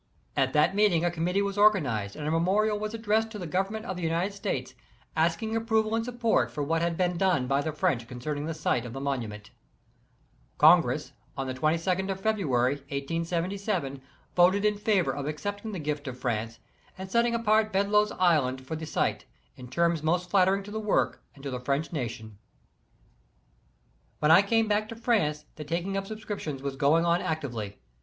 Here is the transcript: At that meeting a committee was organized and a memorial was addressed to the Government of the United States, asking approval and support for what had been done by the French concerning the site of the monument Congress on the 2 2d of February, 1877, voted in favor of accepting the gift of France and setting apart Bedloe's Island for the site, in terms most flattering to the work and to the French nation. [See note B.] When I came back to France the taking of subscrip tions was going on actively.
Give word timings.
At 0.35 0.53
that 0.53 0.73
meeting 0.73 1.05
a 1.05 1.11
committee 1.11 1.43
was 1.43 1.59
organized 1.59 2.15
and 2.15 2.27
a 2.27 2.31
memorial 2.31 2.79
was 2.79 2.95
addressed 2.95 3.29
to 3.29 3.37
the 3.37 3.45
Government 3.45 3.85
of 3.85 3.97
the 3.97 4.01
United 4.01 4.33
States, 4.33 4.73
asking 5.15 5.55
approval 5.55 5.93
and 5.93 6.03
support 6.03 6.49
for 6.49 6.63
what 6.63 6.81
had 6.81 6.97
been 6.97 7.17
done 7.19 7.45
by 7.45 7.61
the 7.61 7.71
French 7.71 8.07
concerning 8.07 8.47
the 8.47 8.55
site 8.55 8.83
of 8.83 8.93
the 8.93 8.99
monument 8.99 9.51
Congress 10.57 11.11
on 11.37 11.45
the 11.45 11.53
2 11.53 11.61
2d 11.61 12.09
of 12.09 12.19
February, 12.19 12.77
1877, 12.77 14.01
voted 14.35 14.65
in 14.65 14.75
favor 14.75 15.11
of 15.11 15.27
accepting 15.27 15.71
the 15.71 15.77
gift 15.77 16.07
of 16.07 16.17
France 16.17 16.57
and 16.97 17.11
setting 17.11 17.35
apart 17.35 17.71
Bedloe's 17.71 18.11
Island 18.13 18.65
for 18.65 18.75
the 18.75 18.87
site, 18.87 19.25
in 19.55 19.67
terms 19.67 20.01
most 20.01 20.31
flattering 20.31 20.63
to 20.63 20.71
the 20.71 20.79
work 20.79 21.21
and 21.35 21.43
to 21.43 21.51
the 21.51 21.59
French 21.59 21.93
nation. 21.93 22.25
[See 22.25 22.33
note 22.33 22.33
B.] 22.33 24.17
When 24.17 24.31
I 24.31 24.41
came 24.41 24.67
back 24.67 24.89
to 24.89 24.95
France 24.95 25.45
the 25.57 25.63
taking 25.63 25.95
of 25.95 26.05
subscrip 26.05 26.39
tions 26.39 26.63
was 26.63 26.75
going 26.75 27.05
on 27.05 27.21
actively. 27.21 27.77